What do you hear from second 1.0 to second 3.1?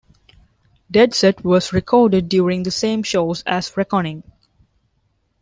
Set" was recorded during the same